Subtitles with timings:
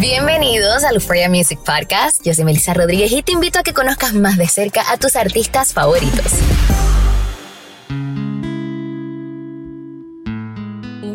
[0.00, 2.24] Bienvenidos al Euphoria Music Podcast.
[2.24, 5.16] Yo soy Melissa Rodríguez y te invito a que conozcas más de cerca a tus
[5.16, 6.34] artistas favoritos.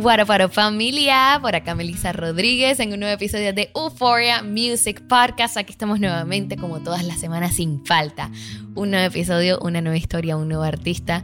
[0.04, 5.56] Para familia, por acá Melissa Rodríguez en un nuevo episodio de Euphoria Music Podcast.
[5.56, 8.30] Aquí estamos nuevamente, como todas las semanas, sin falta.
[8.76, 11.24] Un nuevo episodio, una nueva historia, un nuevo artista.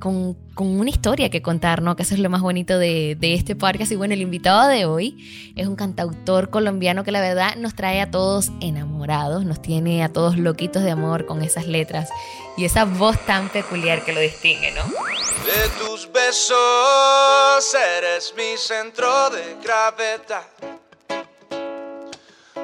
[0.00, 1.94] Con, con una historia que contar, ¿no?
[1.94, 3.92] Que eso es lo más bonito de, de este podcast.
[3.92, 8.00] Y bueno, el invitado de hoy es un cantautor colombiano que la verdad nos trae
[8.00, 12.08] a todos enamorados, nos tiene a todos loquitos de amor con esas letras
[12.56, 14.84] y esa voz tan peculiar que lo distingue, ¿no?
[14.84, 20.79] De tus besos eres mi centro de gravedad.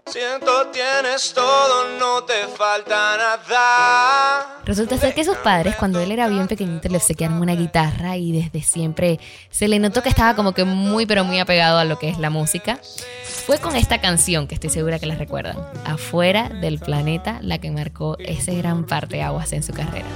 [0.08, 4.60] Siento tienes todo, no te falta nada.
[4.64, 8.30] Resulta ser que sus padres, cuando él era bien pequeñito, le obsequiaron una guitarra y
[8.30, 9.18] desde siempre
[9.50, 12.18] se le notó que estaba como que muy, pero muy apegado a lo que es
[12.20, 12.78] la música.
[13.24, 17.72] Fue con esta canción, que estoy segura que la recuerdan, Afuera del Planeta, la que
[17.72, 20.06] marcó ese gran parte de aguas en su carrera.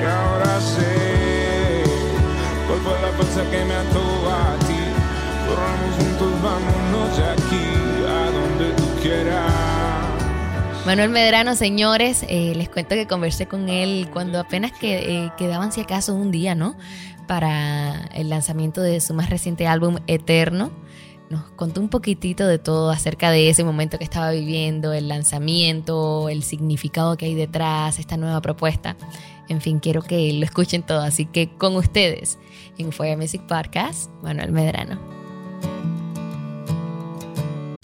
[0.00, 1.82] Y ahora sé
[2.68, 4.78] cuál fue la fuerza que me ató a ti.
[5.48, 7.77] Corramos juntos, vámonos de aquí
[10.88, 15.70] Manuel Medrano, señores, eh, les cuento que conversé con él cuando apenas que, eh, quedaban,
[15.70, 16.76] si acaso, un día, ¿no?
[17.26, 20.70] Para el lanzamiento de su más reciente álbum, Eterno.
[21.28, 26.30] Nos contó un poquitito de todo acerca de ese momento que estaba viviendo, el lanzamiento,
[26.30, 28.96] el significado que hay detrás, esta nueva propuesta.
[29.50, 31.00] En fin, quiero que lo escuchen todo.
[31.00, 32.38] Así que con ustedes,
[32.78, 34.98] en Fue Music Podcast, Manuel Medrano.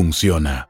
[0.00, 0.69] funciona.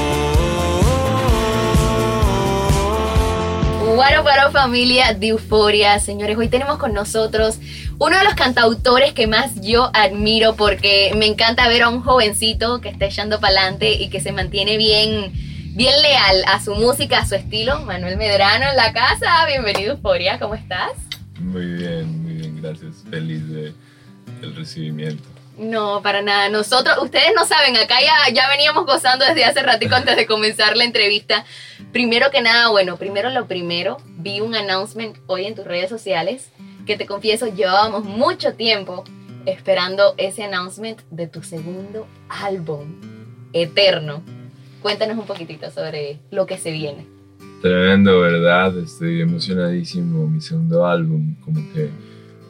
[3.96, 7.60] Guaro Guaro familia de Euforia, señores, hoy tenemos con nosotros
[8.00, 12.82] uno de los cantautores que más yo admiro porque me encanta ver a un jovencito
[12.82, 15.32] que está echando para adelante y que se mantiene bien,
[15.76, 17.82] bien leal a su música, a su estilo.
[17.82, 20.94] Manuel Medrano en la casa, bienvenido Euforia, ¿cómo estás?
[21.40, 23.04] Muy bien, muy bien, gracias.
[23.10, 23.74] Feliz de,
[24.42, 25.24] del recibimiento.
[25.58, 26.50] No, para nada.
[26.50, 30.76] Nosotros, ustedes no saben, acá ya, ya veníamos gozando desde hace ratico antes de comenzar
[30.76, 31.46] la entrevista.
[31.92, 36.50] Primero que nada, bueno, primero lo primero, vi un announcement hoy en tus redes sociales
[36.86, 39.04] que te confieso, llevábamos mucho tiempo
[39.46, 43.00] esperando ese announcement de tu segundo álbum,
[43.54, 44.24] Eterno.
[44.82, 47.06] Cuéntanos un poquitito sobre lo que se viene.
[47.62, 48.76] Tremendo, ¿verdad?
[48.80, 50.28] Estoy emocionadísimo.
[50.28, 51.92] Mi segundo álbum, como que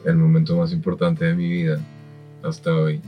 [0.04, 1.80] el momento más importante de mi vida
[2.42, 3.00] hasta hoy.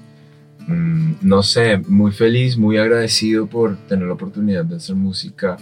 [0.66, 5.56] Mm, no sé, muy feliz, muy agradecido por tener la oportunidad de hacer música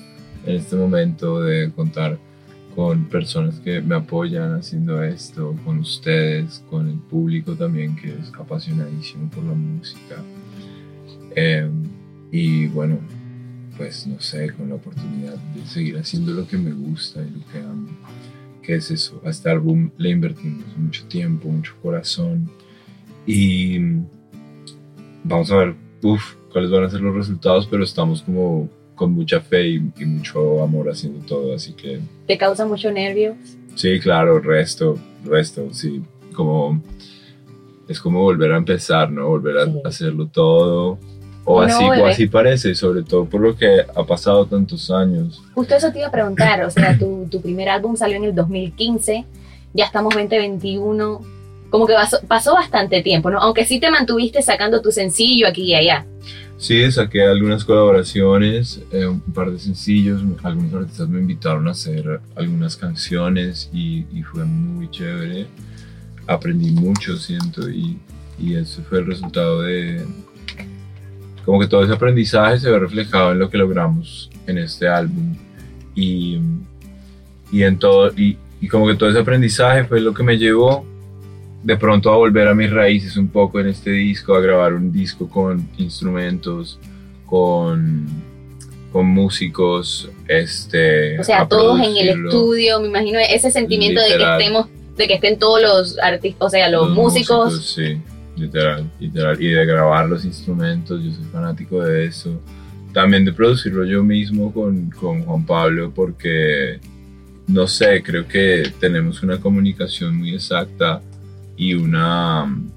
[0.46, 2.19] en este momento, de contar
[2.75, 8.32] con personas que me apoyan haciendo esto, con ustedes, con el público también que es
[8.38, 10.17] apasionadísimo por la música.
[11.35, 11.85] Em,
[12.31, 12.99] y bueno,
[13.76, 17.46] pues no sé, con la oportunidad de seguir haciendo lo que me gusta y lo
[17.52, 17.88] que amo.
[18.62, 19.20] ¿Qué es eso?
[19.25, 22.49] A este álbum le invertimos mucho tiempo, mucho corazón
[23.26, 23.79] y
[25.25, 29.41] vamos a ver, uf, cuáles van a ser los resultados, pero estamos como con mucha
[29.41, 32.00] fe y, mucho amor haciendo todo, así que...
[32.26, 33.37] ¿Te causa mucho nervios?
[33.75, 36.03] Sí, claro, resto, resto, sí,
[36.35, 36.82] como...
[37.88, 39.29] Es como volver a empezar, ¿no?
[39.29, 40.99] Volver a hacerlo todo.
[41.44, 45.42] O así, o así parece, sobre todo por lo que ha pasado tantos años.
[45.54, 48.34] Justo eso te iba a preguntar, o sea, tu, tu primer álbum salió en el
[48.34, 49.24] 2015,
[49.74, 51.20] ya estamos 2021,
[51.70, 53.38] como que pasó, pasó, bastante tiempo, ¿no?
[53.40, 56.06] Aunque sí te mantuviste sacando tu sencillo aquí y allá.
[56.58, 62.20] Sí, saqué algunas colaboraciones, eh, un par de sencillos, algunos artistas me invitaron a hacer
[62.36, 65.48] algunas canciones y, fue muy chévere.
[66.28, 67.98] Aprendí mucho, siento, y,
[68.38, 70.06] y ese fue el resultado de...
[71.44, 75.36] Como que todo ese aprendizaje se ve reflejado en lo que logramos en este álbum.
[75.94, 76.40] Y,
[77.50, 80.86] y en todo, y, y como que todo ese aprendizaje fue lo que me llevó
[81.62, 84.92] de pronto a volver a mis raíces un poco en este disco, a grabar un
[84.92, 86.78] disco con instrumentos,
[87.26, 88.06] con,
[88.92, 91.18] con músicos, este...
[91.20, 94.66] O sea, todos en el estudio, me imagino ese sentimiento de que estemos,
[94.96, 97.74] de que estén todos los artistas, o sea, los, músicos.
[97.74, 97.98] Sí,
[98.37, 99.40] literal, literal.
[99.40, 102.40] Y de grabar los instrumentos, yo soy fanático de eso.
[102.93, 106.79] También de producirlo yo mismo con, con Juan Pablo, porque,
[107.46, 111.00] no sé, creo que tenemos una comunicación muy exacta
[111.56, 112.69] y una um,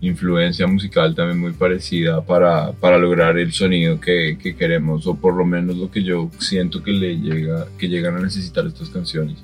[0.00, 5.34] influencia musical también muy parecida para, para lograr el sonido que, que, queremos o por
[5.34, 9.38] lo menos lo que yo siento que le llega que llegan a necesitar estas canciones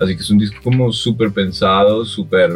[0.00, 2.50] así que es un disco como súper pensado súper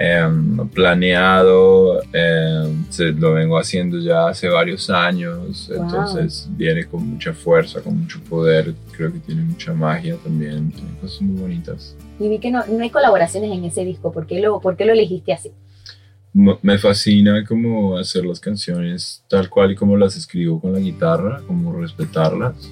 [0.00, 7.32] em, planeado em, se, lo vengo haciendo ya hace varios años entonces viene con mucha
[7.32, 12.28] fuerza con mucho poder creo que tiene mucha magia también tiene cosas muy bonitas y
[12.28, 14.12] vi que no, no hay colaboraciones en ese disco.
[14.12, 15.52] ¿Por qué, lo, ¿Por qué lo elegiste así?
[16.62, 21.42] Me fascina como hacer las canciones tal cual y como las escribo con la guitarra,
[21.46, 22.70] como respetarlas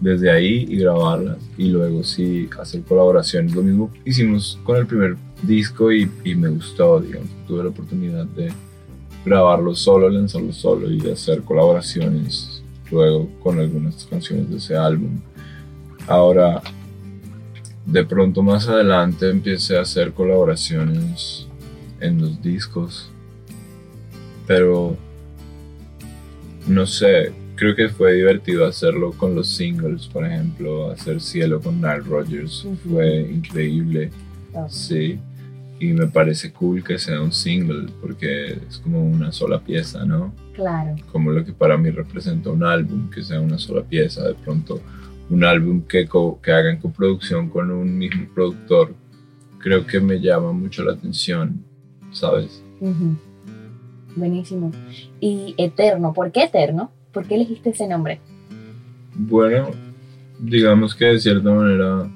[0.00, 3.54] desde ahí y grabarlas y luego sí hacer colaboraciones.
[3.54, 8.26] Lo mismo hicimos con el primer disco y, y me gustó, digamos, tuve la oportunidad
[8.26, 8.52] de
[9.24, 15.20] grabarlo solo, lanzarlo solo y hacer colaboraciones luego con algunas canciones de ese álbum.
[16.06, 16.62] Ahora
[17.88, 21.46] de pronto más adelante empecé a hacer colaboraciones
[22.00, 23.10] en los discos,
[24.46, 24.96] pero
[26.66, 31.76] no sé, creo que fue divertido hacerlo con los singles, por ejemplo, hacer Cielo con
[31.76, 34.10] Nile Rogers fue increíble,
[34.68, 35.18] sí,
[35.80, 40.34] y me parece cool que sea un single porque es como una sola pieza, ¿no?
[40.54, 40.96] Claro.
[41.12, 44.80] Como lo que para mí representa un álbum, que sea una sola pieza, de pronto
[45.30, 46.08] un álbum que,
[46.42, 48.94] que hagan coproducción con un mismo productor,
[49.58, 51.62] creo que me llama mucho la atención,
[52.10, 52.62] ¿sabes?
[54.16, 54.72] Buenísimo.
[55.20, 56.90] Y Eterno, ¿por qué Eterno?
[57.12, 58.20] ¿Por qué elegiste ese nombre?
[59.14, 59.70] Bueno,
[60.38, 62.10] digamos que de cierta manera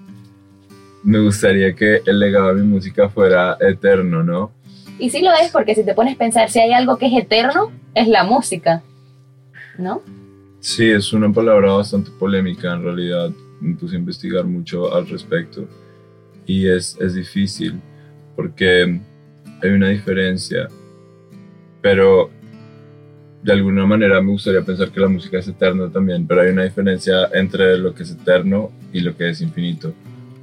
[1.03, 4.53] me gustaría que el legado de mi música fuera eterno, ¿no?
[4.99, 7.13] Y sí lo es, porque si te pones a pensar, si hay algo que es
[7.13, 8.83] eterno, es la música,
[9.79, 10.03] ¿no?
[10.61, 13.31] Sí, es una palabra bastante polémica en realidad.
[13.61, 15.67] Me puse a investigar mucho al respecto
[16.47, 17.81] y es, es difícil
[18.37, 19.01] porque
[19.63, 20.69] hay una diferencia.
[21.81, 22.31] Pero
[23.43, 26.63] de alguna manera me gustaría pensar que la música es eterna también, pero hay una
[26.63, 29.93] diferencia entre lo que es eterno y lo que es infinito.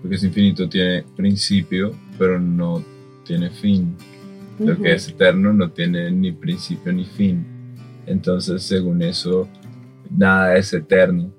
[0.04, 2.84] Lo que es infinito tiene principio, pero no
[3.26, 3.96] tiene fin.
[4.60, 7.46] Lo que es eterno no tiene ni principio ni fin.
[8.06, 9.48] Entonces, según eso,
[10.10, 11.32] nada es eterno.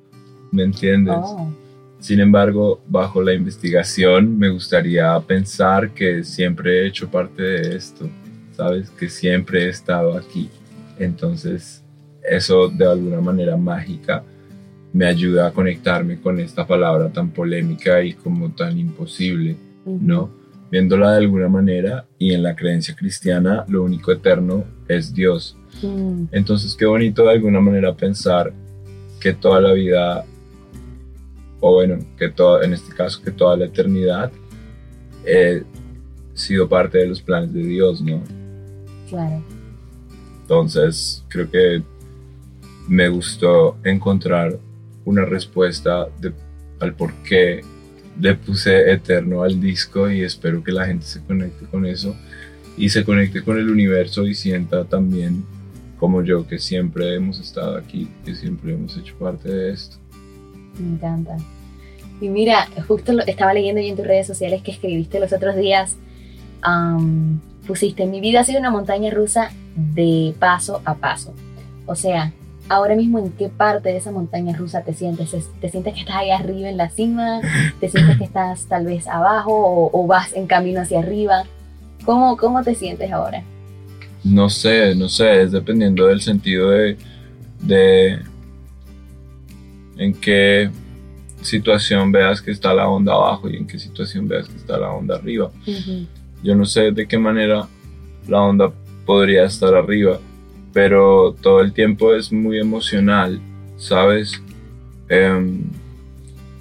[0.52, 1.16] ¿Me entiendes?
[1.18, 1.52] Oh.
[2.00, 8.08] Sin embargo, bajo la investigación me gustaría pensar que siempre he hecho parte de esto,
[8.52, 8.88] ¿sabes?
[8.90, 10.48] Que siempre he estado aquí.
[10.98, 11.84] Entonces,
[12.22, 14.24] eso de alguna manera mágica
[14.92, 20.30] me ayuda a conectarme con esta palabra tan polémica y como tan imposible, ¿no?
[20.70, 25.56] Viéndola de alguna manera y en la creencia cristiana, lo único eterno es Dios.
[25.82, 26.24] Mm.
[26.32, 28.52] Entonces, qué bonito de alguna manera pensar
[29.20, 30.24] que toda la vida,
[31.60, 34.30] o bueno, que toda, en este caso, que toda la eternidad
[35.24, 35.62] he
[36.34, 38.22] sido parte de los planes de Dios, ¿no?
[39.08, 39.42] Claro.
[40.42, 41.82] Entonces, creo que
[42.88, 44.58] me gustó encontrar
[45.04, 46.06] una respuesta
[46.80, 47.62] al por qué
[48.20, 52.14] le puse eterno al disco y espero que la gente se conecte con eso
[52.76, 55.44] y se conecte con el universo y sienta también
[55.98, 59.98] como yo que siempre hemos estado aquí, que siempre hemos hecho parte de esto.
[60.78, 61.36] Me encanta.
[62.22, 65.56] Y mira, justo lo, estaba leyendo yo en tus redes sociales que escribiste los otros
[65.56, 65.96] días.
[66.62, 71.34] am, pusiste, mi vida ha sido una montaña rusa de paso a paso.
[71.86, 72.32] O sea,
[72.70, 75.34] ahora mismo en qué parte de esa montaña rusa te sientes?
[75.34, 77.40] ¿Es- ¿Te sientes que estás ahí arriba en la cima?
[77.80, 81.44] ¿Te sientes que estás tal vez abajo o, o vas en camino hacia arriba?
[82.04, 83.42] ¿Cómo, ¿Cómo te sientes ahora?
[84.24, 86.96] No sé, no sé, es dependiendo del sentido de,
[87.60, 88.18] de
[89.96, 90.70] en qué
[91.42, 94.90] situación veas que está la onda abajo y en qué situación veas que está la
[94.90, 95.50] onda arriba.
[96.42, 97.66] Yo no sé de qué manera
[98.28, 98.72] la onda
[99.06, 100.18] podría estar arriba,
[100.72, 103.40] pero todo el tiempo es muy emocional,
[103.76, 104.40] ¿sabes?
[105.08, 105.62] Em,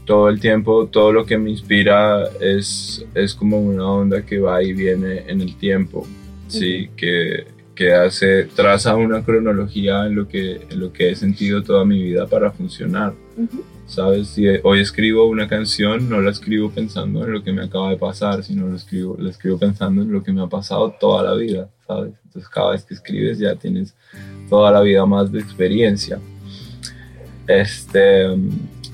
[0.06, 4.64] todo el tiempo, todo lo que me inspira es, es como una onda que va
[4.64, 6.08] y viene en el tiempo,
[6.48, 6.90] ¿sí?
[6.96, 7.46] Que,
[7.80, 12.02] que hace, traza una cronología en lo, que, en lo que he sentido toda mi
[12.04, 13.14] vida para funcionar.
[13.86, 14.28] ¿Sabes?
[14.28, 17.98] Si hoy escribo una canción, no la escribo pensando en lo que me acaba de
[17.98, 21.36] pasar, sino lo escribo, la escribo pensando en lo que me ha pasado toda la
[21.36, 22.14] vida, ¿sabes?
[22.24, 23.96] Entonces cada vez que escribes ya tienes
[24.48, 26.20] toda la vida más de experiencia.
[27.48, 28.28] Este,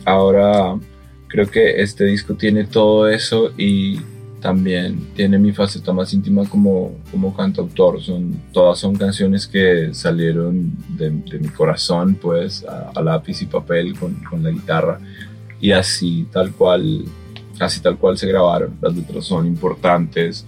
[0.06, 0.80] ahora
[1.28, 4.00] creo que este disco tiene todo eso y
[4.40, 8.02] también tiene mi faceta más íntima como, como cantautor.
[8.02, 13.48] Son, todas son canciones que salieron de, de mi corazón, pues, a, a lápiz y
[13.48, 15.00] papel con, con, la guitarra.
[15.60, 17.04] Y así tal cual,
[17.60, 18.78] así tal cual se grabaron.
[18.82, 20.46] Las letras son importantes.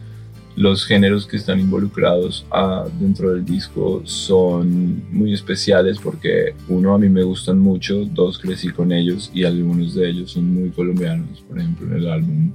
[0.57, 6.97] Los géneros que están involucrados ah, dentro del disco son muy especiales porque uno a
[6.97, 11.41] mí me gustan mucho, dos crecí con ellos y algunos de ellos son muy colombianos.
[11.47, 12.51] Por ejemplo, en el álbum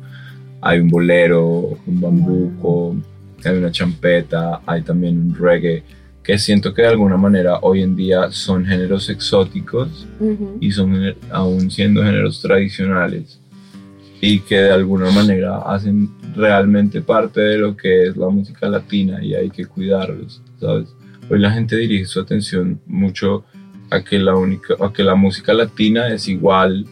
[0.60, 2.96] hay un bolero, un bambuco,
[3.44, 5.84] hay una champeta, hay también un reggae,
[6.24, 10.58] que siento que de alguna manera hoy en día son géneros exóticos uh -huh.
[10.60, 13.41] y son aún siendo géneros tradicionales
[14.24, 19.22] y que de alguna manera hacen realmente parte de lo que es la música latina
[19.22, 20.94] y hay que cuidarlos, ¿sabes?
[21.28, 23.44] Hoy la gente dirige su atención mucho
[23.90, 26.86] a que la, única, a que la música latina es igual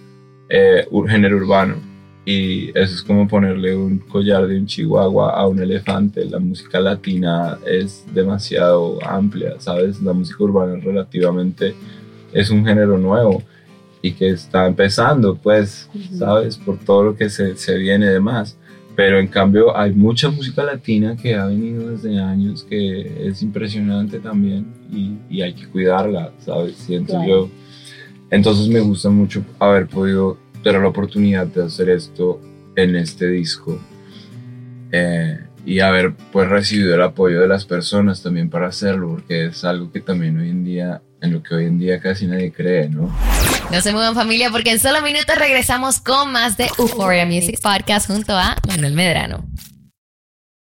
[0.48, 1.76] eh, un género urbano
[2.24, 6.24] y eso es como ponerle un collar de un chihuahua a un elefante.
[6.24, 10.02] La música latina es demasiado amplia, ¿sabes?
[10.02, 11.76] La música urbana relativamente
[12.32, 13.40] es un género nuevo
[14.02, 16.18] y que está empezando, pues, uh -huh.
[16.18, 16.56] ¿sabes?
[16.56, 18.56] Por todo lo que se, se viene de más.
[18.96, 24.18] Pero en cambio hay mucha música latina que ha venido desde años que es impresionante
[24.18, 26.76] también y, y hay que cuidarla, ¿sabes?
[26.76, 27.28] Siento claro.
[27.28, 27.50] yo.
[28.30, 32.40] Entonces me gusta mucho haber podido tener la oportunidad de hacer esto
[32.76, 33.80] en este disco
[34.92, 39.64] eh, y haber pues recibido el apoyo de las personas también para hacerlo porque es
[39.64, 42.88] algo que también hoy en día en lo que hoy en día casi nadie cree,
[42.88, 43.14] ¿no?
[43.70, 48.06] No se muevan familia porque en solo minutos regresamos con más de Euphoria Music Podcast
[48.06, 49.44] junto a Manuel Medrano.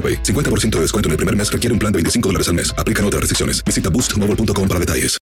[0.00, 0.22] AroPay.
[0.22, 2.72] 50% de descuento en el primer mes requiere un plan de 25 dólares al mes.
[2.78, 3.62] Aplican otras restricciones.
[3.64, 5.18] Visita boostmobile.com para detalles.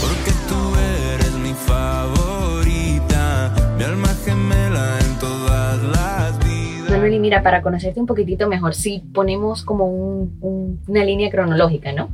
[0.00, 0.74] Porque tú
[1.14, 6.90] eres mi favorita, mi alma gemela en todas las vidas.
[6.90, 11.30] Manuel, y mira, para conocerte un poquitito mejor, si ponemos como un- un- una línea
[11.30, 12.08] cronológica, ¿no?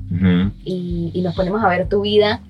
[0.65, 2.41] y, y nos ponemos a ver tu vida,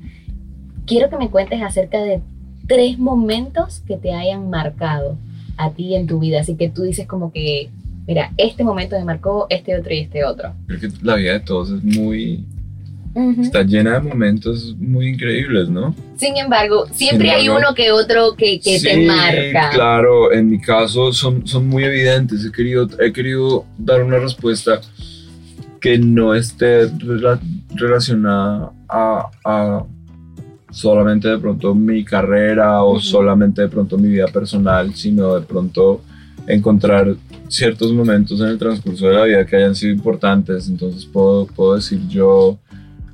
[0.87, 2.21] quiero que me cuentes acerca de
[2.67, 5.17] tres momentos que te hayan marcado
[5.57, 6.41] a ti en tu vida.
[6.41, 7.71] Así que tú dices como que,
[8.07, 10.53] mira, este momento me marcó, este otro y este otro.
[10.67, 12.45] Creo que la vida de todos es muy...
[13.41, 15.95] Está llena de momentos muy increíbles, ¿no?
[16.19, 19.71] Sin embargo, siempre Sin hay uno que otro que, que te marca.
[19.73, 22.45] Claro, en mi caso son, son muy evidentes.
[22.45, 24.83] He querido, he querido dar una respuesta
[25.81, 27.41] que no esté rela-
[27.75, 29.85] relacionada a, a
[30.71, 36.03] solamente de pronto mi carrera o solamente de pronto mi vida personal, sino de pronto
[36.47, 37.17] encontrar
[37.49, 40.69] ciertos momentos en el transcurso de la vida que hayan sido importantes.
[40.69, 42.59] Entonces puedo, puedo decir yo,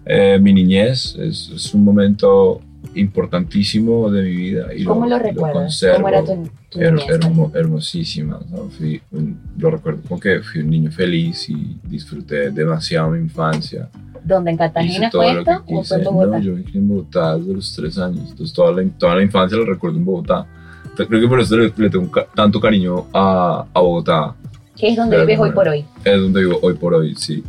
[0.06, 2.60] eh, mi niñez es, es un momento
[2.94, 4.74] importantísimo de mi vida.
[4.74, 5.54] Y ¿Cómo lo y recuerdas?
[5.64, 5.96] conservo.
[5.96, 7.08] ¿Cómo era tu, tu Her- niñez?
[7.10, 8.40] hermo- hermosísima.
[8.76, 13.88] fui un- lo recuerdo como que fui un niño feliz y disfruté demasiado mi infancia.
[14.24, 16.38] ¿Dónde en Cartagena fue lo esto o fue en Bogotá?
[16.38, 18.30] No, yo crié en Bogotá desde los tres años.
[18.30, 20.46] Entonces toda la, toda la infancia la recuerdo en Bogotá.
[20.96, 24.34] Creo que por eso le, le tengo tanto cariño a, a Bogotá.
[24.76, 25.84] que es donde vives hoy por hoy.
[26.04, 27.42] Es donde vivo hoy por hoy, sí.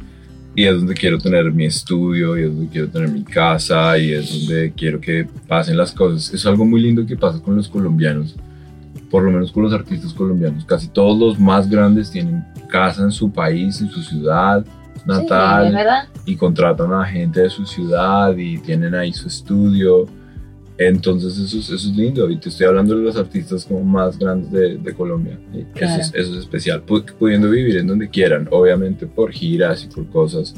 [0.55, 4.13] Y es donde quiero tener mi estudio, y es donde quiero tener mi casa, y
[4.13, 6.31] es donde quiero que pasen las cosas.
[6.33, 8.35] Es algo muy lindo que pasa con los colombianos,
[9.09, 10.63] por lo menos con los artistas colombianos.
[10.65, 14.63] Casi todos los más grandes tienen casa en su país, en su ciudad
[15.05, 15.75] natal,
[16.25, 20.07] Sí, y contratan a gente de su ciudad y tienen ahí su estudio.
[20.77, 24.17] Entonces eso es, eso es lindo y te estoy hablando de los artistas como más
[24.17, 25.37] grandes de, de Colombia.
[25.53, 26.01] Eso, Claro.
[26.01, 30.07] es, eso es especial, Pu- pudiendo vivir en donde quieran, obviamente por giras y por
[30.09, 30.55] cosas.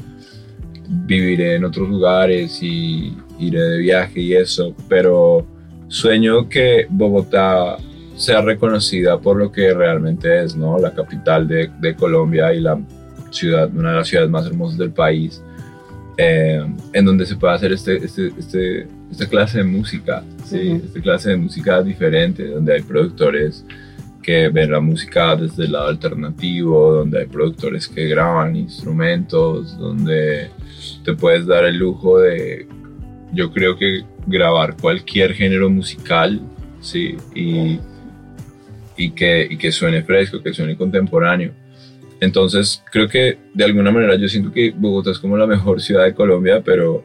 [0.88, 5.44] Viviré en otros lugares y iré de viaje y eso, pero
[5.88, 7.76] sueño que Bogotá
[8.16, 10.78] sea reconocida por lo que realmente es, ¿no?
[10.78, 12.80] La capital de, de Colombia y la
[13.30, 15.42] ciudad, una de las ciudades más hermosas del país,
[16.16, 20.72] eh, en donde se puede hacer este, este, este, esta clase de música, ¿sí?
[20.72, 20.86] Ujú.
[20.86, 23.64] esta clase de música diferente, donde hay productores
[24.22, 30.50] que ven la música desde el lado alternativo, donde hay productores que graban instrumentos, donde
[31.04, 32.66] te puedes dar el lujo de,
[33.32, 36.40] yo creo que grabar cualquier género musical,
[36.80, 37.78] sí, y,
[38.96, 41.52] y, que, y que suene fresco, que suene contemporáneo.
[42.18, 46.04] Entonces, creo que de alguna manera yo siento que Bogotá es como la mejor ciudad
[46.04, 47.04] de Colombia, pero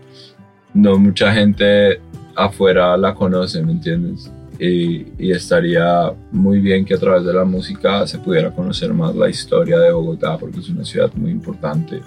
[0.74, 2.00] no mucha gente
[2.36, 4.32] afuera la conoce, ¿me entiendes?
[4.60, 9.16] Y, y estaría muy bien que a través de la música se pudiera conocer más
[9.16, 12.02] la historia de Bogotá, porque es una ciudad muy importante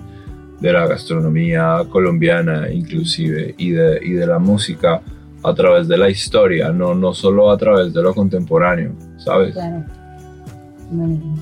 [0.60, 5.02] de la gastronomía colombiana inclusive y de, y de la música
[5.42, 9.52] a través de la historia, no, no solo a través de lo contemporáneo, ¿sabes?
[9.52, 9.84] Claro.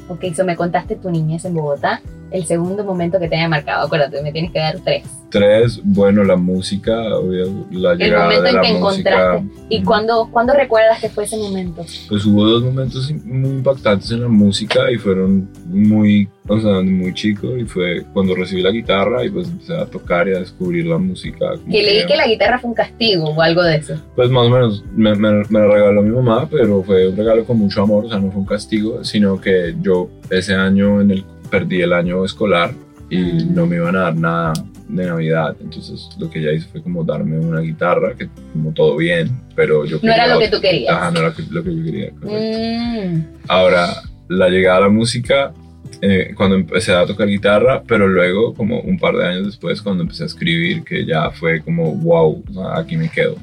[0.09, 2.01] Ok, so me contaste tu niñez en Bogotá.
[2.33, 5.05] El segundo momento que te haya marcado, acuérdate, me tienes que dar tres.
[5.31, 9.11] Tres, bueno, la música, obvio, la El llegada momento de en la que música.
[9.11, 9.66] encontraste.
[9.71, 11.85] ¿Y cuándo, cuándo recuerdas que fue ese momento?
[12.09, 17.14] Pues hubo dos momentos muy impactantes en la música y fueron muy, o sea, muy
[17.14, 20.87] chico y fue cuando recibí la guitarra y pues empecé a tocar y a descubrir
[20.87, 21.47] la música.
[21.71, 23.95] Que leí que la guitarra fue un castigo o algo de eso.
[24.14, 27.45] Pues más o menos me, me, me la regaló mi mamá, pero fue un regalo
[27.47, 31.11] con mucho amor, o sea, no fue un castigo, sino que yo ese año en
[31.12, 32.73] el, perdí el año escolar
[33.11, 34.53] y no me iban a dar nada,
[34.88, 35.55] de Navidad.
[35.61, 39.85] Entonces lo que ella hizo fue como darme una guitarra, que como todo bien, pero
[39.85, 40.95] yo No era lo que tú querías.
[40.95, 42.11] Ajá, no era lo que, yo quería.
[42.23, 43.27] Mm.
[43.49, 43.88] Ahora,
[44.29, 45.53] la llegada a la música,
[46.01, 50.05] eh, cuando empecé a tocar guitarra, pero luego, como un par de años después, cuando
[50.05, 52.43] empecé a escribir, que ya fue como, wow,
[52.75, 53.37] aquí me quedo.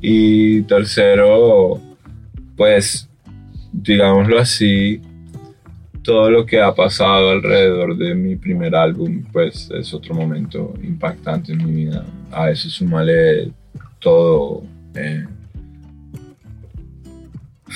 [0.00, 1.80] Y tercero,
[2.56, 3.08] pues,
[3.72, 5.00] digámoslo así,
[6.02, 11.52] todo lo que ha pasado alrededor de mi primer álbum, pues es otro momento impactante
[11.52, 12.04] en mi vida.
[12.30, 13.50] A eso súmale
[14.00, 14.64] todo.
[14.94, 15.24] eh,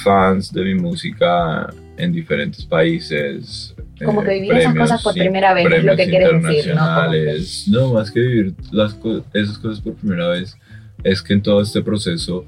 [0.04, 3.74] fans de mi música en diferentes países.
[4.04, 6.74] Como eh, que vivir esas cosas por primera vez, es lo premios que quieres decir,
[6.74, 7.10] ¿no?
[7.10, 7.40] Que-.
[7.68, 10.56] No, más que vivir las co- esas cosas por primera vez,
[11.02, 12.44] es que en todo este proceso,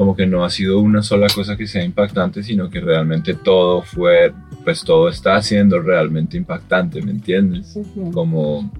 [0.00, 3.82] como que no ha sido una sola cosa que sea impactante, sino que realmente todo
[3.82, 4.32] fue,
[4.64, 7.78] pues todo está siendo realmente impactante, ¿me entiendes?
[8.14, 8.72] Como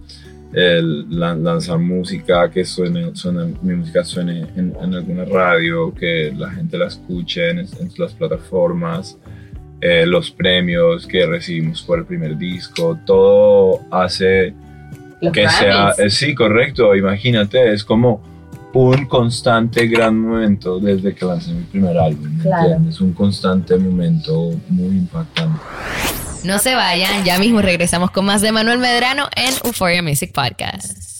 [0.55, 6.33] el lan- lanzar música, que suene, suene- mi música suene en, en alguna radio, que
[6.35, 9.19] la gente la escuche en, en las plataformas,
[9.83, 14.55] eh, los premios que recibimos por el primer disco, todo hace
[15.21, 15.99] Los que sea, Grammys.
[15.99, 18.23] eh, sí, correcto, imagínate, es como
[18.73, 22.63] un constante gran momento desde que lancé mi primer álbum, ¿me Claro.
[22.69, 23.01] entiendes?
[23.01, 25.61] Un constante momento muy impactante.
[26.45, 31.20] No se vayan, ya mismo regresamos con más de Manuel Medrano en Euphoria Music Podcast.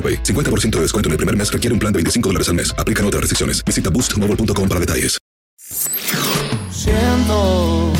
[0.00, 0.22] AroPay.
[0.22, 2.74] 50% de descuento en el primer mes requiere un plan de 25 dólares al mes.
[2.78, 3.62] Aplican otras restricciones.
[3.64, 5.18] Visita boostmobile.com para detalles.
[6.70, 7.92] Siento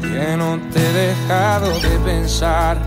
[0.00, 2.78] que no te he dejado de pensar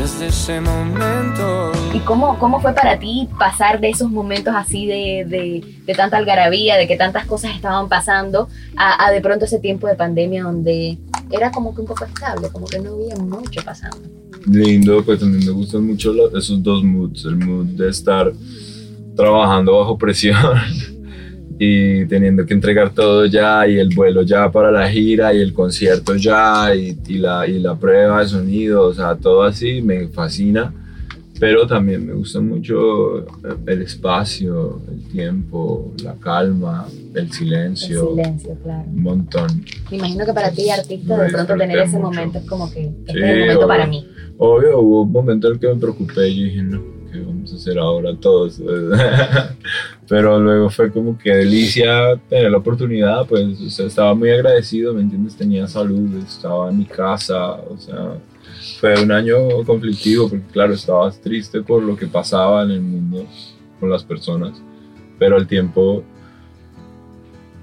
[0.00, 1.72] desde ese momento.
[1.92, 6.16] ¿Y cómo, cómo fue para ti pasar de esos momentos así de, de, de tanta
[6.16, 10.44] algarabía, de que tantas cosas estaban pasando, a, a de pronto ese tiempo de pandemia
[10.44, 10.98] donde
[11.30, 13.98] era como que un poco estable, como que no había mucho pasando?
[14.46, 18.32] lindo, pues también me gustan mucho lo- esos dos moods, el mood de estar
[19.14, 20.36] trabajando bajo presión
[21.58, 25.52] y teniendo que entregar todo ya y el vuelo ya para la gira y el
[25.52, 30.08] concierto ya y, y la, y la prueba de sonido, o sea, todo así me
[30.08, 30.72] fascina,
[31.40, 33.26] pero también me gusta mucho
[33.66, 38.84] el espacio, el tiempo, la calma, el silencio, El silencio, claro.
[38.88, 39.64] un montón.
[39.90, 42.02] Me imagino que para ti, artista, Lo de pronto tener ese mucho.
[42.10, 43.68] momento es como que este Sí, es el momento obvio.
[43.68, 44.06] para mí.
[44.38, 47.56] Obvio, hubo un momento en el que me preocupé y dije, no, ¿qué vamos a
[47.56, 48.60] hacer ahora todos?
[50.08, 54.92] Pero luego fue como que delicia tener la oportunidad, pues, o sea, estaba muy agradecido,
[54.94, 55.36] ¿me entiendes?
[55.36, 58.14] Tenía salud, estaba en mi casa, o sea,
[58.78, 63.26] fue un año conflictivo porque, claro, estabas triste por lo que pasaba en el mundo
[63.78, 64.60] con las personas,
[65.18, 66.04] pero al tiempo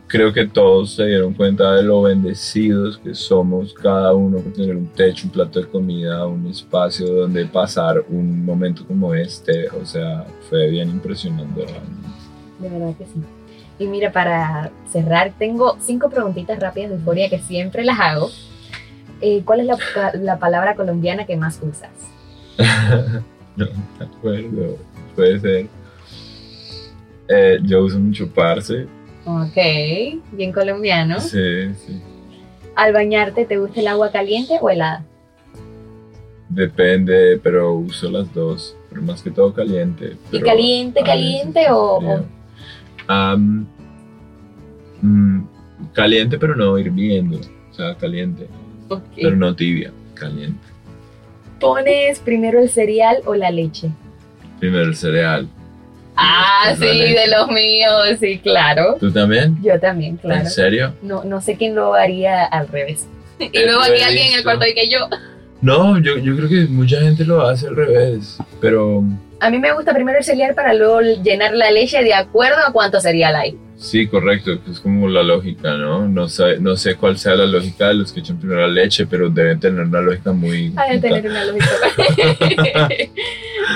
[0.07, 4.75] creo que todos se dieron cuenta de lo bendecidos que somos cada uno por tener
[4.75, 9.69] un techo, un plato de comida, un espacio donde pasar un momento como este.
[9.69, 12.09] O sea, fue bien impresionante realmente.
[12.59, 13.21] De verdad que sí.
[13.79, 18.29] Y mira, para cerrar, tengo cinco preguntitas rápidas de euforia que siempre las hago.
[19.21, 19.77] Eh, ¿Cuál es la,
[20.13, 21.89] la palabra colombiana que más usas?
[23.55, 24.77] no me acuerdo.
[25.15, 25.67] Puede ser.
[27.27, 28.87] Eh, yo uso mucho parce.
[29.25, 29.57] Ok,
[30.31, 31.19] bien colombiano.
[31.19, 32.01] Sí, sí.
[32.75, 35.03] ¿Al bañarte te gusta el agua caliente o helada?
[36.47, 38.75] Depende, pero uso las dos.
[38.89, 40.15] Pero más que todo caliente.
[40.31, 42.25] ¿Y caliente, caliente o, o,
[43.09, 43.65] Um,
[45.01, 45.47] mm,
[45.93, 47.39] caliente, pero no hirviendo.
[47.71, 48.47] O sea, caliente.
[48.87, 49.23] Okay.
[49.23, 50.59] Pero no tibia, caliente.
[51.59, 53.89] ¿Pones primero el cereal o la leche?
[54.59, 55.47] Primero el cereal.
[56.15, 58.97] Ah, sí, de los míos, sí, claro.
[58.99, 59.57] ¿Tú también?
[59.61, 60.41] Yo también, claro.
[60.41, 60.93] ¿En serio?
[61.01, 63.07] No, no sé quién lo haría al revés.
[63.39, 65.07] Y luego aquí alguien en el cuarto y que yo.
[65.61, 69.03] No, yo, yo creo que mucha gente lo hace al revés, pero
[69.39, 72.71] a mí me gusta primero el cereal para luego llenar la leche de acuerdo a
[72.71, 73.57] cuánto cereal hay.
[73.77, 76.07] Sí, correcto, es como la lógica, ¿no?
[76.07, 79.05] No sé, no sé cuál sea la lógica de los que echan primero la leche,
[79.05, 80.69] pero deben tener una lógica muy...
[80.69, 82.89] Deben tener una lógica.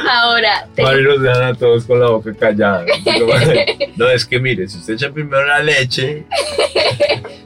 [0.09, 0.67] Ahora...
[0.75, 0.81] Te...
[0.81, 2.83] Mari los dejan a todos con la boca callada.
[3.95, 6.25] No, es que mire, si usted echa primero la leche...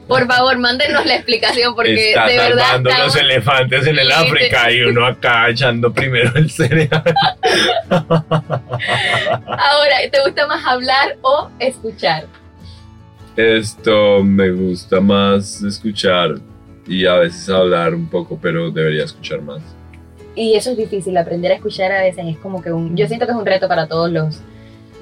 [0.08, 2.64] Por favor, mándenos la explicación porque está de verdad...
[2.64, 7.02] salvando los elefantes en el África y uno acá echando primero el cereal.
[7.90, 12.26] Ahora, ¿te gusta más hablar o escuchar?
[13.36, 16.36] Esto me gusta más escuchar
[16.86, 19.62] y a veces hablar un poco, pero debería escuchar más.
[20.34, 22.96] Y eso es difícil, aprender a escuchar a veces es como que un...
[22.96, 24.40] Yo siento que es un reto para todos los,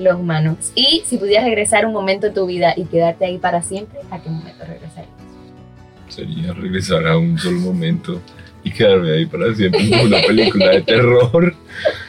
[0.00, 0.72] los humanos.
[0.74, 4.20] Y si pudieras regresar un momento de tu vida y quedarte ahí para siempre, ¿a
[4.20, 5.14] qué momento regresarías?
[6.08, 8.20] Sería regresar a un solo momento
[8.64, 11.54] y quedarme ahí para siempre como una película de terror.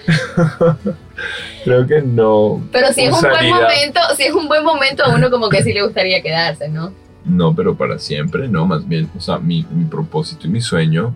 [1.66, 2.62] Creo que no.
[2.72, 5.64] Pero si es un buen momento, si es un buen momento, a uno como que
[5.64, 6.94] sí le gustaría quedarse, ¿no?
[7.26, 11.16] No, pero para siempre, no, más bien, o sea, mi, mi propósito y mi sueño,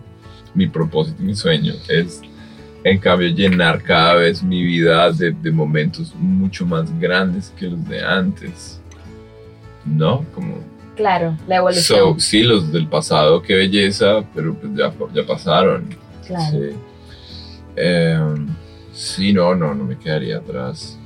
[0.54, 2.20] mi propósito y mi sueño es,
[2.82, 7.88] en cambio, llenar cada vez mi vida de, de momentos mucho más grandes que los
[7.88, 8.80] de antes.
[9.86, 10.26] ¿No?
[10.34, 10.58] Como
[10.96, 11.98] Claro, la evolución.
[11.98, 15.88] So, sí, los del pasado, qué belleza, pero pues ya, ya pasaron.
[16.26, 16.58] Claro.
[16.58, 16.76] Sí.
[17.76, 18.18] Eh,
[19.00, 20.98] sí, no, no, no me quedaría atrás.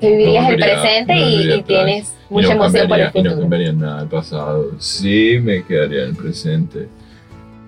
[0.00, 3.06] Te vivirías no el presente no y, y tienes mucha y no emoción por el
[3.06, 3.30] futuro.
[3.30, 4.70] Y no cambiaría nada del pasado.
[4.78, 6.88] Sí, me quedaría en el presente.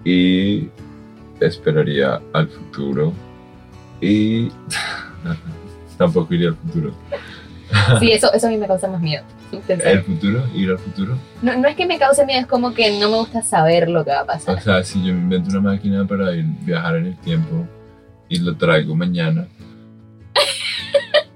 [0.04, 0.68] Y
[1.40, 3.12] esperaría al futuro.
[4.00, 4.50] Y
[5.98, 6.92] tampoco iría al futuro.
[7.98, 9.24] Sí, eso, eso a mí me causa más miedo.
[9.68, 10.44] ¿El futuro?
[10.54, 11.16] ¿Ir al futuro?
[11.40, 14.04] No, no es que me cause miedo, es como que no me gusta saber lo
[14.04, 14.56] que va a pasar.
[14.56, 17.66] O sea, si yo me invento una máquina para ir, viajar en el tiempo
[18.28, 19.46] y lo traigo mañana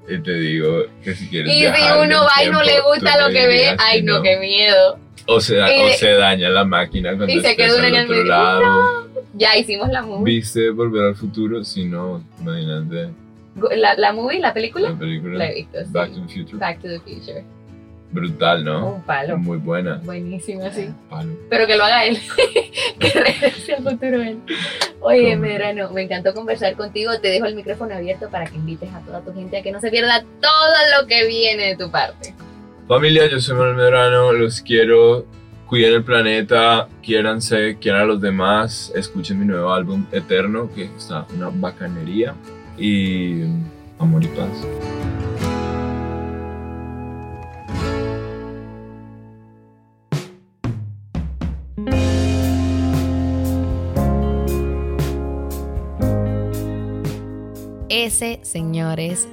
[0.08, 3.32] y te digo que si quieres Y si uno va y no le gusta lo
[3.32, 4.98] que ve, ay que no, qué miedo.
[5.26, 8.04] O se, da- Y o se daña la máquina cuando Y se al en el
[8.04, 8.24] otro medio.
[8.24, 9.08] lado.
[9.34, 10.24] Ya hicimos la movie.
[10.34, 11.62] ¿Viste Volver al Futuro?
[11.62, 13.10] Si no, imagínate
[13.76, 14.90] La, la movie, la película.
[14.90, 15.90] la película La he visto, sí.
[15.92, 16.58] Back to the Future.
[16.58, 17.44] Back to the Future.
[18.12, 18.94] Brutal, ¿no?
[18.94, 19.38] Un palo.
[19.38, 20.00] Muy buena.
[20.02, 20.90] Buenísimo, sí.
[21.08, 21.32] Palo.
[21.48, 22.18] Pero que lo haga él.
[22.98, 24.40] que regrese al futuro él.
[25.00, 27.12] Oye, Medrano, me encantó conversar contigo.
[27.20, 29.80] Te dejo el micrófono abierto para que invites a toda tu gente a que no
[29.80, 32.34] se pierda todo lo que viene de tu parte.
[32.88, 35.24] Familia, yo soy Manuel Medrano, los quiero.
[35.66, 38.90] Cuiden el planeta, quiéranse, quieran a los demás.
[38.96, 42.34] Escuchen mi nuevo álbum Eterno, que está una bacanería.
[42.76, 43.42] Y
[44.00, 45.29] amor y paz.
[57.90, 59.26] Ese, señores,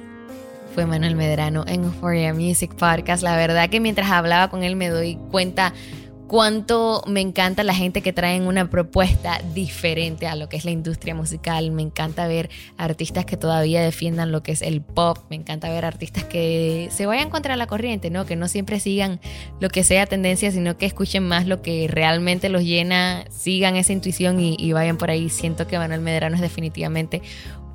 [0.74, 3.22] fue Manuel Medrano en Euphoria Music Podcast.
[3.22, 5.72] La verdad que mientras hablaba con él me doy cuenta
[6.26, 10.72] cuánto me encanta la gente que traen una propuesta diferente a lo que es la
[10.72, 11.70] industria musical.
[11.70, 15.18] Me encanta ver artistas que todavía defiendan lo que es el pop.
[15.30, 18.26] Me encanta ver artistas que se vayan contra la corriente, ¿no?
[18.26, 19.20] Que no siempre sigan
[19.60, 23.92] lo que sea tendencia, sino que escuchen más lo que realmente los llena, sigan esa
[23.92, 25.30] intuición y, y vayan por ahí.
[25.30, 27.22] Siento que Manuel Medrano es definitivamente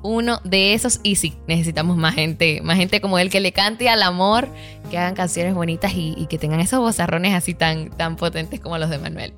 [0.04, 3.88] uno de esos y sí, necesitamos más gente, más gente como él que le cante
[3.88, 4.48] al amor,
[4.90, 8.90] que hagan canciones bonitas y, que tengan esos bozarrones así tan, tan potentes como los
[8.90, 9.32] de Manuel.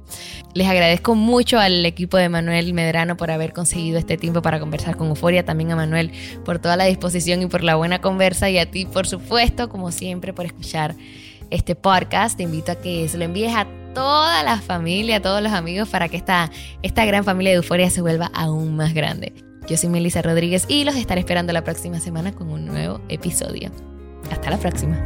[0.55, 4.97] Les agradezco mucho al equipo de Manuel Medrano por haber conseguido este tiempo para conversar
[4.97, 6.11] con Euforia, también a Manuel
[6.45, 9.93] por toda la disposición y por la buena conversa y a ti, por supuesto, como
[9.93, 10.97] siempre, por escuchar
[11.51, 12.39] este podcast.
[12.39, 15.89] Te invito a que se lo envíes a toda la familia, a todos los amigos,
[15.89, 16.51] para que esta,
[16.83, 19.46] esta gran familia de euforia se vuelva aún más grande.
[19.67, 23.71] Yo soy Melissa Rodríguez y los estaré esperando la próxima semana con un nuevo episodio.
[24.31, 24.97] Hasta la próxima.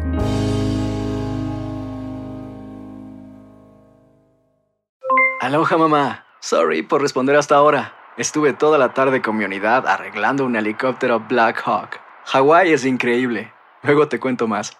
[5.40, 6.26] Aloha mamá.
[6.40, 7.94] Sorry por responder hasta ahora.
[8.16, 11.98] Estuve toda la tarde con mi unidad arreglando un helicóptero Black Hawk.
[12.26, 13.52] Hawái es increíble.
[13.82, 14.76] Luego te cuento más.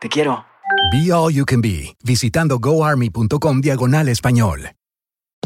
[0.00, 0.44] Te quiero.
[0.92, 4.70] Be All You Can Be, visitando goarmy.com diagonal español.